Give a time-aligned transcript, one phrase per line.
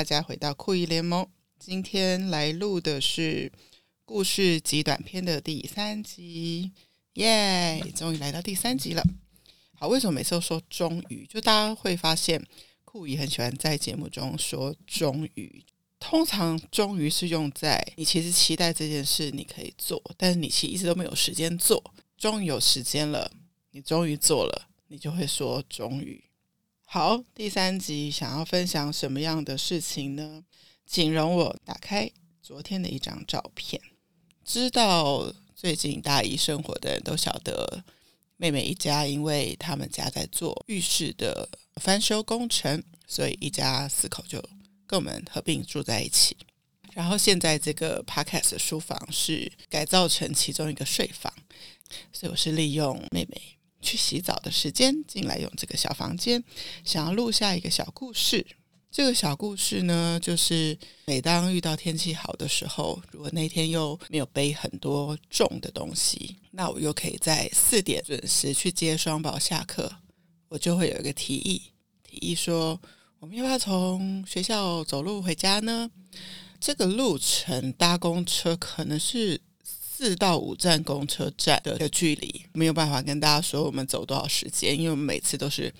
[0.00, 1.28] 大家回到酷姨联盟。
[1.58, 3.52] 今天来录的是
[4.06, 6.72] 故事集短篇的第三集，
[7.16, 7.78] 耶！
[7.94, 9.04] 终于来到第三集了。
[9.74, 11.26] 好，为什么每次都说终于？
[11.28, 12.42] 就大家会发现，
[12.82, 15.62] 酷姨很喜欢在节目中说终于。
[15.98, 23.30] 通常终于是用在你其实期待这件事你可以做，但是你其实一直都没有时间做，终于有时间了，
[23.72, 26.24] 你终于做了，你就会说终于。
[26.92, 30.42] 好，第三集想要分享什么样的事情呢？
[30.84, 32.10] 请容我打开
[32.42, 33.80] 昨天的一张照片。
[34.44, 37.84] 知道最近大一生活的人都晓得，
[38.36, 44.42] 妹妹一家因为他们家在做浴室的翻修工程，所以一家四口就
[44.84, 46.36] 跟我们合并住在一起。
[46.92, 51.32] 然后现在这个 Podcast 的书房是改造成其中一个睡房，
[52.12, 53.59] 所以我是利用妹妹。
[53.80, 56.42] 去洗澡的时间进来用这个小房间，
[56.84, 58.46] 想要录下一个小故事。
[58.90, 69.90] 这个小故事呢，就是每当遇到天气好的时候，如果那天又没有背很多重的东西，那我又可以在四点准时去接双宝下课，
[70.48, 71.62] 我就会有一个提议，
[72.02, 72.80] 提议说，
[73.20, 75.90] 我们要不要从学校走路回家呢？
[76.58, 79.40] 这个路程搭公车可能是。
[80.00, 85.70] 四到五站公车站的距离，没有办法跟大家说我们走多少时间，因为我们每次都是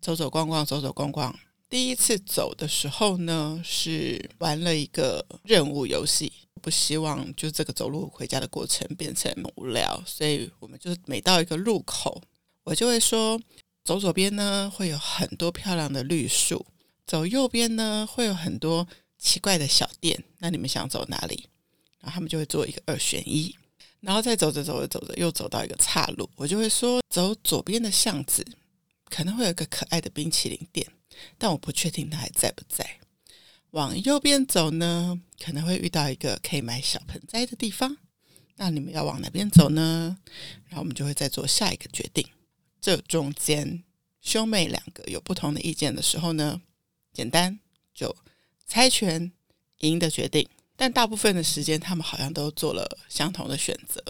[0.00, 1.32] 走走逛逛，走走逛逛。
[1.70, 12.20] 第一次走的时候呢，是玩了一个任务游戏，不希望就这个走路回家的过程变成无聊，所以我们就每到一个路口，
[12.64, 13.40] 我就会说，
[13.84, 16.66] 走左边呢会有很多漂亮的绿树，
[17.06, 21.46] 走右边呢会有很多奇怪的小店，那你们想走哪里？
[22.00, 23.54] 然后他们就会做一个二选一。
[24.00, 28.46] 然后再走着走着走着，又走到一个岔路，我就会说，走左边的巷子
[29.06, 30.86] 可能会有个可爱的冰淇淋店，
[31.36, 32.98] 但我不确定它还在不在。
[33.70, 37.98] 往右边走呢，可能会遇到一个可以买小盆栽的地方。
[38.56, 40.16] 那你们要往哪边走呢？
[40.68, 42.26] 然后我们就会再做下一个决定。
[42.80, 43.84] 这中间
[44.20, 46.60] 兄妹两个有不同的意见的时候呢，
[47.12, 47.58] 简单
[47.92, 48.16] 就
[48.64, 49.32] 猜拳
[49.78, 50.48] 赢的决定。
[50.78, 54.00] 但大部分的时间，他们好像都做了相同的选择。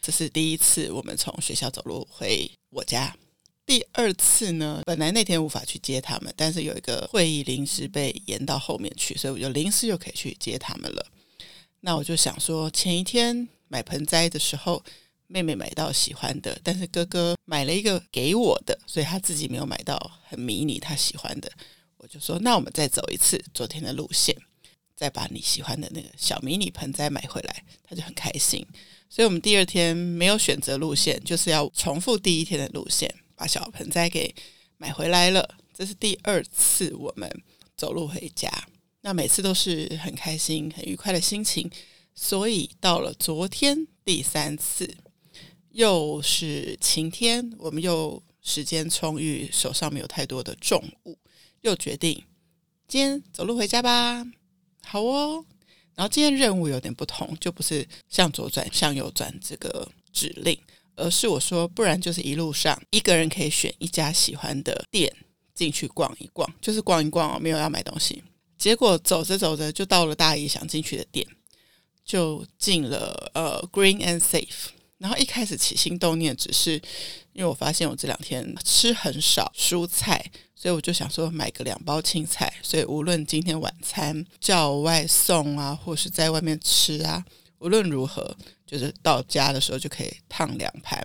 [0.00, 3.16] 这是第一次我们从学校走路回我家。
[3.66, 11.04] 第二次呢，本来那天无法去接他们，但是有一个会议临时被延到后面去，所以我就临时又可以去接他们了。
[11.80, 14.84] 那我就想说，前一天买盆栽的时候，
[15.26, 21.50] 妹妹买到喜欢的，但是哥哥买了一个给我的，所以他自己没有买到很迷你他喜欢的。
[21.96, 24.36] 我就说，那我们再走一次昨天的路线。
[24.96, 28.66] 再把你喜欢的那个小迷你盆栽买回来，他就很开心。
[29.08, 34.34] 所以，我们第二天没有选择路线，就是要重复第一天的路线，把小盆栽给
[34.76, 35.56] 买回来了。
[35.72, 37.30] 这是第二次我们
[37.76, 38.50] 走路回家，
[39.02, 41.70] 那每次都是很开心、很愉快的心情。
[42.14, 44.96] 所以，到了昨天第三次，
[45.70, 51.18] 又是晴天，我们又时间充裕，手上没有太多的重物，
[51.62, 52.22] 又决定
[52.86, 54.24] 今天走路回家吧。
[54.84, 55.44] 好哦，
[55.94, 60.58] 然后今天任务有点不同，就不是向左转、向右转这个指令，
[60.96, 65.12] 而是我说，不然就是一路上一个人可以选一家喜欢的店
[65.54, 68.22] 进去逛一逛，就是逛一逛哦，没有要买东西。
[68.56, 71.26] 结果走着走着就到了大姨想进去的店，
[72.04, 74.68] 就进了呃 Green and Safe。
[75.04, 76.80] 然后一开始起心动念，只是
[77.34, 80.24] 因为我发现我这两天吃很少蔬菜。
[80.54, 87.22] 所以我就想说买个两包青菜，所以无论今天晚餐叫外送啊，或是在外面吃啊，
[87.58, 88.34] 无论如何，
[88.66, 91.04] 就是到家的时候就可以烫两盘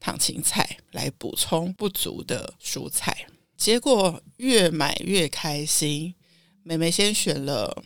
[0.00, 3.26] 烫青菜来补充不足的蔬菜。
[3.58, 6.14] 结果越买越开心，
[6.62, 7.84] 妹妹先选了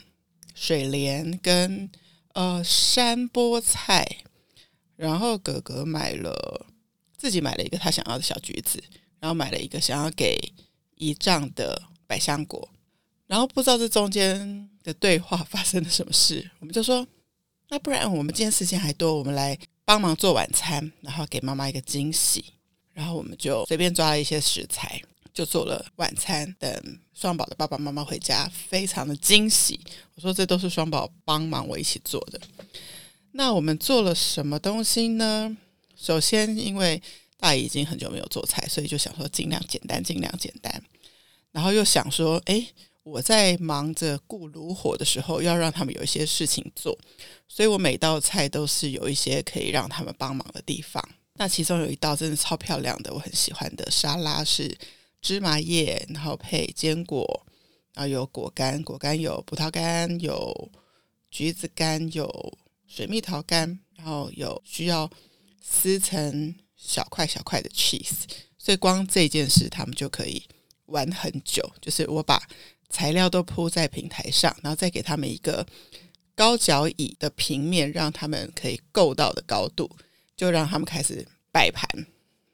[0.54, 1.90] 水莲跟
[2.34, 4.06] 呃山菠菜，
[4.98, 6.66] 然后哥哥买了
[7.16, 8.78] 自己买了一个他想要的小橘子，
[9.18, 10.36] 然后买了一个想要给。
[11.00, 12.68] 姨丈的百香果，
[13.28, 17.06] 然后不知道这中间的对话发生了什么事，我们就说，
[17.68, 22.44] 那不然我们今天时间还多，我们来帮忙做晚餐，然后给妈妈一个惊喜。
[22.92, 25.00] 然后我们就随便抓了一些食材，
[25.32, 26.52] 就做了晚餐。
[26.58, 29.78] 等双宝的爸爸妈妈回家，非常的惊喜。
[30.16, 32.40] 我说这都是双宝帮忙我一起做的。
[33.32, 35.56] 那我们做了什么东西呢？
[35.96, 37.00] 首先，因为
[37.38, 40.82] 大姨已经很久没有做菜，所以就想说尽量简单，尽量简单。
[41.52, 42.66] 然后又想说，哎，
[43.02, 46.96] 我在忙着顾炉火的时候，要让他们有一些事情做，
[47.48, 51.02] 所以我每道菜都是有一些可以让他们帮忙的地方。
[51.34, 54.76] 那其中有一道真的超漂亮的，我很喜欢的沙拉是
[55.20, 57.46] 芝麻叶，然后配坚果，
[57.94, 60.70] 然后有果干，果干有葡萄干，有
[61.30, 62.58] 橘子干，有
[62.88, 65.08] 水蜜桃干，然后有需要
[65.62, 68.24] 撕成小块小块的 cheese。
[68.56, 70.42] 所以光这件事，他们就可以
[70.86, 71.70] 玩很久。
[71.80, 72.42] 就是我把
[72.88, 75.66] 材料都铺在平台上，然后再给他们一个
[76.34, 79.90] 高脚椅的平面，让他们可以够到的高度，
[80.36, 81.86] 就让他们开始摆盘。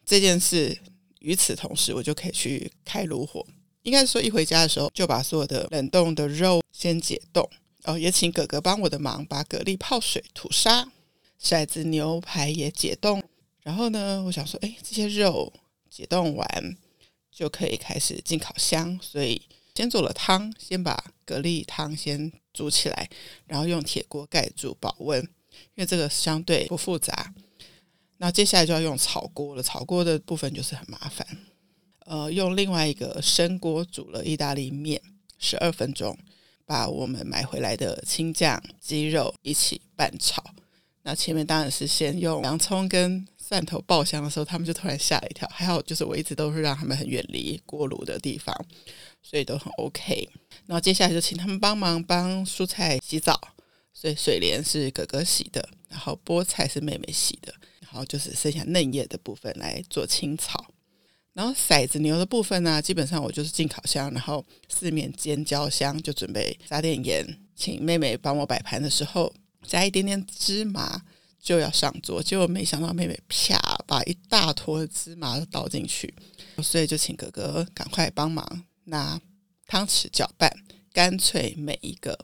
[0.04, 0.76] 这件事，
[1.20, 3.46] 与此同时，我就可以去开炉火。
[3.82, 7.48] 应该说，一回家的时候，就把所有的冷冻的肉先解冻。
[7.84, 10.90] 哦，也请哥哥帮我的忙，把蛤蜊泡水吐沙，
[11.40, 13.22] 骰子牛排也解冻。
[13.62, 15.52] 然后呢，我想说，哎，这些肉。
[15.90, 16.76] 解冻完
[17.31, 19.40] 就可以开始进烤箱，所以
[19.76, 20.92] 先做了汤，先把
[21.25, 23.08] 蛤蜊汤先煮起来，
[23.46, 27.32] 然后用铁锅盖住保温，因为这个相对不复杂。
[28.16, 31.25] 那接下来就要用炒锅了，炒锅的部分就是很麻烦。
[32.06, 35.00] 呃，用另外一个生锅煮了意大利面
[35.38, 36.19] 十二分钟，
[36.66, 40.43] 把我们买回来的青酱鸡肉一起拌炒。
[41.02, 45.46] 那前面当然是先用洋葱跟蒜头爆香的时候，他们就突然吓了一跳。
[45.52, 48.55] 还好，就是我一直都是让他们很远离锅炉的地方，
[49.22, 50.26] 所以都很 OK。
[50.64, 53.38] 然后接下来就请他们帮忙帮蔬菜洗澡，
[53.93, 60.64] 所以水莲是哥哥洗的，然后菠菜是妹妹洗的，然后就是剩下嫩叶的部分来做清炒。
[61.34, 69.31] 然后骰子牛的部分呢、基本上我就是进烤箱，然后四面煎焦香，就准备撒点盐，请妹妹帮我摆盘的时候
[69.62, 71.02] 加一点点芝麻。
[71.44, 76.14] 就要上桌，结果没想到妹妹啪把一大坨芝麻倒进去，
[76.62, 79.20] 所以就请哥哥赶快帮忙拿
[79.66, 80.50] 汤匙搅拌，
[80.90, 82.19] 干脆每一个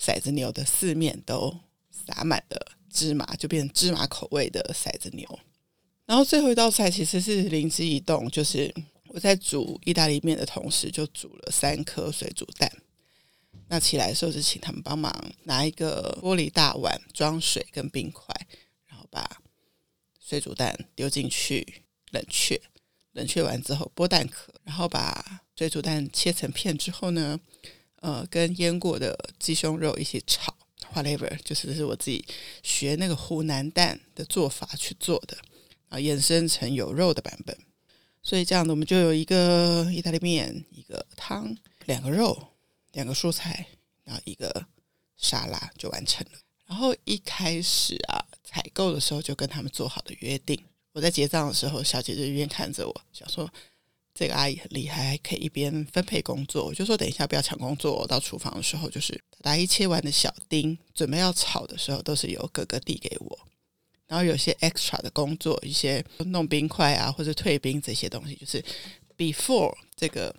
[0.00, 1.54] 骰子牛的四面都
[1.90, 5.38] 撒满了芝麻，就变成芝麻口味的骰子牛。
[6.10, 8.74] 然后最后一道菜其实是灵机一动，就是
[9.10, 12.68] 我在煮意大利面的同时，就煮了三颗水煮蛋。
[13.68, 15.14] 那起来的时候就请他们帮忙
[15.44, 18.34] 拿一个玻璃大碗装水跟冰块，
[18.88, 19.40] 然后把
[20.18, 22.60] 水煮蛋丢进去冷却，
[23.12, 27.38] 冷却完之后剥蛋壳，然后把水煮蛋切成片之后呢，
[28.00, 30.52] 呃，跟腌过的鸡胸肉一起炒
[30.92, 32.24] ，whatever，就是是我自己
[32.64, 35.38] 学那个湖南蛋的做法去做的，
[35.90, 37.54] 啊，衍生成有肉的版本，
[38.22, 41.54] 所以这样子我们就有一个意大利面，一个汤，
[41.84, 42.46] 两个肉。
[42.94, 43.64] 两个蔬菜，
[44.02, 44.66] 然后一个
[45.16, 46.38] 沙拉就完成了。
[46.66, 50.60] 然后一开始啊，采购的时候就跟他们做好的约定。
[50.90, 53.48] 我在结账的时候，小姐就一边看着我，想说
[54.12, 56.66] 这个阿姨很厉害，可以一边分配工作。
[56.66, 57.94] 我就说等一下不要抢工作。
[57.94, 63.38] 我到厨房的时候，就是打一切完的小丁，准备要炒的时候，都是由哥哥递给我。
[64.10, 68.62] 然后有些 extra 的工作，一些弄冰块啊，或者退冰这些东西，就是
[69.16, 70.34] before 这个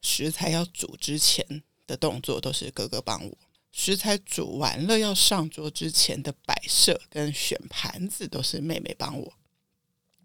[0.00, 1.44] 食材要煮之前。
[1.88, 3.34] 的动作都是哥哥帮我，
[3.72, 9.32] 食材煮完了要上桌之前的摆设跟选盘子都是妹妹帮我，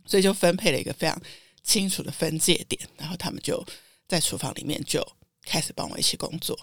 [0.05, 1.17] 所以就分配了一个非常
[1.63, 3.65] 清楚的分界点，然后他们就
[4.09, 5.01] 在厨房里面就
[5.45, 6.59] 开始帮我一起工作，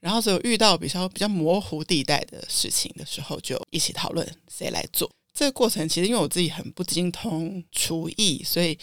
[0.00, 5.14] 然后只有遇到比较比较模糊地带的事情的时候，就一起讨论谁来做。
[5.34, 8.78] 这个过程其实因为我自己很不精通厨艺，所以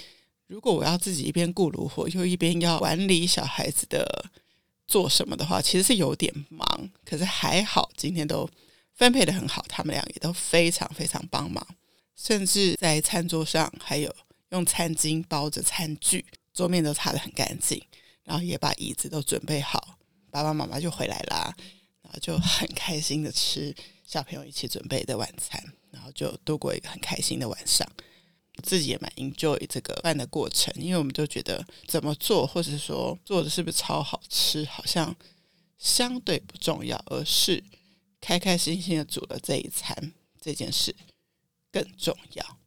[0.45, 4.25] 如果我要自己一边顾炉火，又一边要管理小孩子的。
[4.87, 6.67] 做什么的话，其实是有点忙，
[7.05, 8.49] 可是还好，今天都
[8.93, 11.65] 分配得很好，他们俩也都非常非常帮忙，
[12.13, 14.13] 甚至在餐桌上还有
[14.49, 17.81] 用餐巾包着餐具，桌面都擦得很干净，
[18.25, 19.97] 然后也把椅子都准备好，
[20.29, 21.55] 爸爸妈妈就回来啦，
[22.01, 23.73] 然后就很开心的吃
[24.05, 25.63] 小朋友一起准备的晚餐，
[26.11, 27.87] 就度过一个很开心的晚上。
[28.63, 35.15] 自己也蛮 enjoy 这个饭的过程，因为我们就觉得怎么做，或者说做的是不是超好吃，好像
[35.79, 37.63] 相对不重要，而是
[38.19, 40.95] 开开心心的煮了这一餐这件事
[41.71, 42.57] 更重要。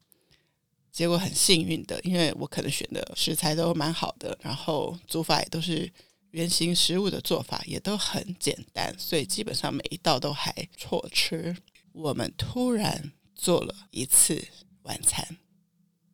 [0.91, 5.93] 结果很幸运的，因为我可能选的食材都蛮好的，然后煮法也都是
[6.31, 11.57] 原型食物的做法，也都很简单，所以基本上每一道都还错吃。
[11.93, 14.49] 我们突然做了一次
[14.83, 15.39] 晚餐。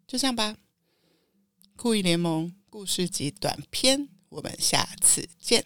[0.06, 0.56] 就这样吧，
[1.76, 5.64] 酷艺联盟故事集短篇，我们下次见。